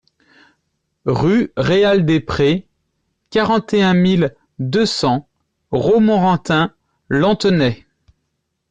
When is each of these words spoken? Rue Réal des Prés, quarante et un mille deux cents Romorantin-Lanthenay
Rue 1.05 1.53
Réal 1.57 2.07
des 2.07 2.19
Prés, 2.19 2.67
quarante 3.29 3.71
et 3.75 3.83
un 3.83 3.93
mille 3.93 4.35
deux 4.57 4.87
cents 4.87 5.29
Romorantin-Lanthenay 5.69 7.85